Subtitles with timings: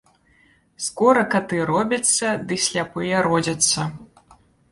[0.85, 3.87] Скора каты робяцца, ды сляпыя родзяцца